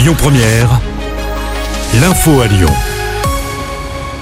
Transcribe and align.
Lyon 0.00 0.14
Première, 0.16 0.80
l'info 2.00 2.40
à 2.40 2.46
Lyon. 2.46 2.70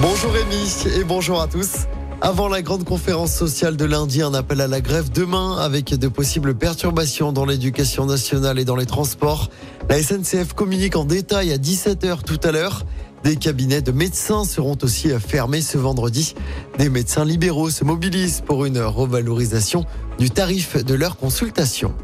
Bonjour 0.00 0.32
Rémi 0.32 0.74
et 0.98 1.04
bonjour 1.04 1.40
à 1.40 1.46
tous. 1.46 1.86
Avant 2.20 2.48
la 2.48 2.62
grande 2.62 2.82
conférence 2.82 3.32
sociale 3.32 3.76
de 3.76 3.84
lundi, 3.84 4.20
un 4.20 4.34
appel 4.34 4.60
à 4.60 4.66
la 4.66 4.80
grève 4.80 5.12
demain 5.12 5.56
avec 5.56 5.94
de 5.94 6.08
possibles 6.08 6.56
perturbations 6.56 7.30
dans 7.30 7.44
l'éducation 7.44 8.06
nationale 8.06 8.58
et 8.58 8.64
dans 8.64 8.74
les 8.74 8.86
transports. 8.86 9.50
La 9.88 10.02
SNCF 10.02 10.52
communique 10.52 10.96
en 10.96 11.04
détail 11.04 11.52
à 11.52 11.58
17h 11.58 12.24
tout 12.24 12.40
à 12.42 12.50
l'heure. 12.50 12.84
Des 13.22 13.36
cabinets 13.36 13.80
de 13.80 13.92
médecins 13.92 14.42
seront 14.42 14.78
aussi 14.82 15.10
fermés 15.20 15.60
ce 15.60 15.78
vendredi. 15.78 16.34
Des 16.78 16.88
médecins 16.88 17.24
libéraux 17.24 17.70
se 17.70 17.84
mobilisent 17.84 18.40
pour 18.40 18.64
une 18.64 18.80
revalorisation 18.80 19.84
du 20.18 20.28
tarif 20.28 20.84
de 20.84 20.94
leur 20.94 21.16
consultation. 21.16 21.94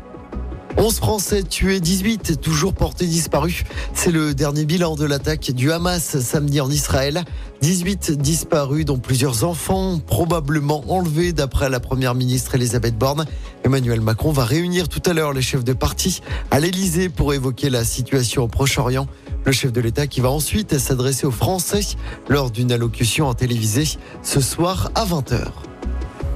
11 0.77 0.96
Français 0.96 1.43
tués, 1.45 1.80
18 1.80 2.41
toujours 2.41 2.72
portés 2.72 3.06
disparus. 3.06 3.64
C'est 3.95 4.11
le 4.11 4.34
dernier 4.34 4.65
bilan 4.65 4.96
de 4.96 5.05
l'attaque 5.05 5.52
du 5.52 5.70
Hamas 5.70 6.19
samedi 6.19 6.60
en 6.60 6.70
Israël. 6.70 7.24
18 7.62 8.12
disparus, 8.12 8.84
dont 8.84 8.98
plusieurs 8.98 9.45
enfants, 9.45 9.98
probablement 9.98 10.84
enlevés 10.88 11.32
d'après 11.32 11.70
la 11.70 11.80
première 11.80 12.15
ministre 12.15 12.56
Elisabeth 12.56 12.98
Borne. 12.98 13.24
Emmanuel 13.65 14.01
Macron 14.01 14.32
va 14.32 14.45
réunir 14.45 14.88
tout 14.88 15.02
à 15.06 15.12
l'heure 15.12 15.32
les 15.32 15.42
chefs 15.42 15.65
de 15.65 15.73
parti 15.73 16.20
à 16.51 16.59
l'Elysée 16.59 17.09
pour 17.09 17.32
évoquer 17.32 17.70
la 17.70 17.84
situation 17.84 18.43
au 18.43 18.48
Proche-Orient. 18.48 19.06
Le 19.45 19.52
chef 19.52 19.73
de 19.73 19.80
l'État 19.80 20.06
qui 20.06 20.20
va 20.20 20.30
ensuite 20.30 20.79
s'adresser 20.79 21.27
aux 21.27 21.30
Français 21.30 21.82
lors 22.29 22.51
d'une 22.51 22.73
allocution 22.73 23.29
en 23.29 23.34
télévisée 23.34 23.88
ce 24.23 24.41
soir 24.41 24.91
à 24.95 25.04
20h. 25.04 25.73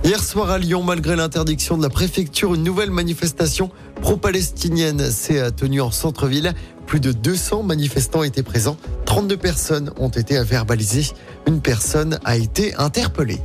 Hier 0.05 0.23
soir 0.23 0.51
à 0.51 0.59
Lyon, 0.59 0.83
malgré 0.83 1.17
l'interdiction 1.17 1.77
de 1.77 1.83
la 1.83 1.91
préfecture, 1.91 2.55
une 2.55 2.63
nouvelle 2.63 2.91
manifestation 2.91 3.71
pro-palestinienne 4.01 5.11
s'est 5.11 5.51
tenue 5.53 5.81
en 5.81 5.91
centre-ville. 5.91 6.55
Plus 6.87 7.01
de 7.01 7.13
200 7.13 7.65
manifestants 7.65 8.23
étaient 8.23 8.43
présents. 8.43 8.77
32 9.07 9.37
personnes 9.37 9.93
ont 9.99 10.09
été 10.09 10.43
verbalisées. 10.43 11.13
Une 11.47 11.61
personne 11.61 12.19
a 12.25 12.37
été 12.37 12.75
interpellée. 12.77 13.41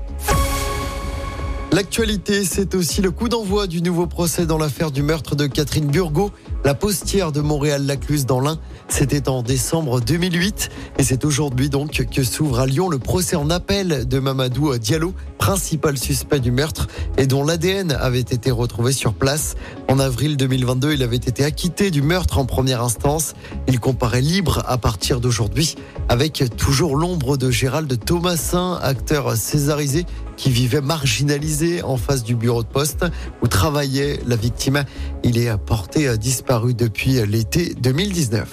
L'actualité, 1.73 2.45
c'est 2.45 2.75
aussi 2.75 3.01
le 3.01 3.09
coup 3.09 3.29
d'envoi 3.29 3.65
du 3.65 3.81
nouveau 3.81 4.05
procès 4.05 4.45
dans 4.45 4.59
l'affaire 4.59 4.91
du 4.91 5.01
meurtre 5.01 5.35
de 5.35 5.47
Catherine 5.47 5.87
Burgot, 5.87 6.31
la 6.63 6.73
postière 6.73 7.31
de 7.31 7.41
Montréal-Lacluse 7.41 8.25
dans 8.25 8.39
l'Ain. 8.39 8.57
C'était 8.87 9.27
en 9.27 9.43
décembre 9.43 9.99
2008 9.99 10.69
et 10.97 11.03
c'est 11.03 11.25
aujourd'hui 11.25 11.69
donc 11.69 12.05
que 12.09 12.23
s'ouvre 12.23 12.59
à 12.59 12.65
Lyon 12.65 12.89
le 12.89 12.99
procès 12.99 13.35
en 13.35 13.49
appel 13.49 14.07
de 14.07 14.19
Mamadou 14.19 14.77
Diallo, 14.77 15.13
principal 15.37 15.97
suspect 15.97 16.39
du 16.39 16.51
meurtre 16.51 16.87
et 17.17 17.27
dont 17.27 17.43
l'ADN 17.43 17.91
avait 17.91 18.19
été 18.19 18.49
retrouvé 18.49 18.93
sur 18.93 19.13
place. 19.13 19.55
En 19.89 19.99
avril 19.99 20.37
2022, 20.37 20.93
il 20.93 21.03
avait 21.03 21.17
été 21.17 21.43
acquitté 21.43 21.91
du 21.91 22.01
meurtre 22.01 22.37
en 22.37 22.45
première 22.45 22.81
instance. 22.81 23.33
Il 23.67 23.79
comparaît 23.79 24.21
libre 24.21 24.63
à 24.65 24.77
partir 24.77 25.19
d'aujourd'hui 25.19 25.75
avec 26.07 26.43
toujours 26.55 26.95
l'ombre 26.95 27.35
de 27.35 27.51
Gérald 27.51 27.93
Thomasin, 28.05 28.79
acteur 28.81 29.35
césarisé 29.35 30.05
qui 30.37 30.49
vivait 30.49 30.81
marginalisé 30.81 31.83
en 31.83 31.97
face 31.97 32.23
du 32.23 32.35
bureau 32.35 32.63
de 32.63 32.67
poste 32.67 33.05
où 33.41 33.47
travaillait 33.47 34.19
la 34.25 34.35
victime. 34.35 34.83
Il 35.23 35.37
est 35.37 35.55
porté 35.57 36.17
disparu 36.17 36.52
depuis 36.61 37.13
l'été 37.25 37.73
2019. 37.73 38.47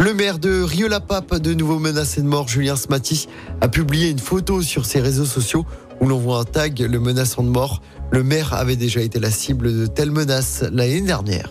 Le 0.00 0.14
maire 0.14 0.40
de 0.40 0.62
Rieux-la-Pape, 0.62 1.36
de 1.36 1.54
nouveau 1.54 1.78
menacé 1.78 2.22
de 2.22 2.26
mort, 2.26 2.48
Julien 2.48 2.74
Smati, 2.74 3.28
a 3.60 3.68
publié 3.68 4.10
une 4.10 4.18
photo 4.18 4.62
sur 4.62 4.84
ses 4.84 5.00
réseaux 5.00 5.24
sociaux 5.24 5.64
où 6.00 6.08
l'on 6.08 6.18
voit 6.18 6.40
un 6.40 6.44
tag 6.44 6.80
le 6.80 6.98
menaçant 6.98 7.44
de 7.44 7.48
mort. 7.48 7.82
Le 8.10 8.24
maire 8.24 8.52
avait 8.52 8.74
déjà 8.74 9.00
été 9.00 9.20
la 9.20 9.30
cible 9.30 9.72
de 9.72 9.86
telles 9.86 10.10
menaces 10.10 10.64
l'année 10.72 11.00
dernière. 11.00 11.50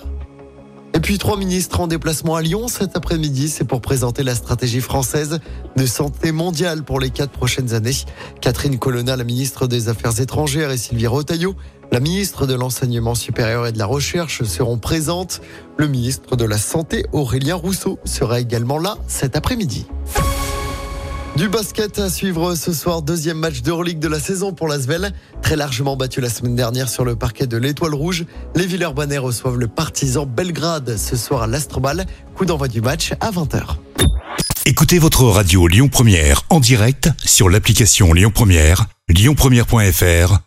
Et 0.93 0.99
puis 0.99 1.17
trois 1.17 1.37
ministres 1.37 1.79
en 1.79 1.87
déplacement 1.87 2.35
à 2.35 2.41
Lyon 2.41 2.67
cet 2.67 2.97
après-midi, 2.97 3.47
c'est 3.47 3.63
pour 3.63 3.79
présenter 3.79 4.23
la 4.23 4.35
stratégie 4.35 4.81
française 4.81 5.39
de 5.75 5.85
santé 5.85 6.31
mondiale 6.33 6.83
pour 6.83 6.99
les 6.99 7.09
quatre 7.09 7.31
prochaines 7.31 7.73
années. 7.73 7.95
Catherine 8.41 8.79
Colonna, 8.79 9.15
la 9.15 9.23
ministre 9.23 9.67
des 9.67 9.87
Affaires 9.87 10.19
étrangères, 10.19 10.71
et 10.71 10.77
Sylvie 10.77 11.07
Rotaillot, 11.07 11.55
la 11.91 11.99
ministre 11.99 12.45
de 12.45 12.53
l'Enseignement 12.53 13.15
supérieur 13.15 13.65
et 13.65 13.71
de 13.71 13.77
la 13.77 13.85
Recherche 13.85 14.43
seront 14.43 14.77
présentes. 14.77 15.41
Le 15.77 15.87
ministre 15.87 16.35
de 16.35 16.45
la 16.45 16.57
Santé, 16.57 17.05
Aurélien 17.11 17.55
Rousseau, 17.55 17.99
sera 18.03 18.39
également 18.39 18.77
là 18.77 18.97
cet 19.07 19.35
après-midi. 19.35 19.87
Du 21.37 21.49
basket 21.49 21.99
à 21.99 22.09
suivre 22.09 22.55
ce 22.55 22.73
soir, 22.73 23.03
deuxième 23.03 23.37
match 23.37 23.61
d'Euroleague 23.61 23.99
de 23.99 24.07
la 24.07 24.19
saison 24.19 24.53
pour 24.53 24.67
l'Asvel. 24.67 25.13
Très 25.43 25.55
largement 25.55 25.95
battu 25.95 26.19
la 26.19 26.29
semaine 26.29 26.55
dernière 26.55 26.89
sur 26.89 27.05
le 27.05 27.15
parquet 27.15 27.45
de 27.45 27.57
l'Étoile 27.57 27.93
Rouge. 27.93 28.25
Les 28.55 28.65
Villeurbanais 28.65 29.19
reçoivent 29.19 29.57
le 29.57 29.67
partisan 29.67 30.25
Belgrade 30.25 30.97
ce 30.97 31.15
soir 31.15 31.43
à 31.43 31.47
l'Astrobal. 31.47 32.07
Coup 32.35 32.45
d'envoi 32.45 32.67
du 32.67 32.81
match 32.81 33.13
à 33.19 33.29
20h. 33.29 33.75
Écoutez 34.65 34.97
votre 34.97 35.23
radio 35.25 35.67
Lyon 35.67 35.89
Première 35.89 36.41
en 36.49 36.59
direct 36.59 37.09
sur 37.23 37.49
l'application 37.49 38.13
Lyon 38.13 38.31
Première, 38.33 38.87
lyonpremière.fr 39.07 40.46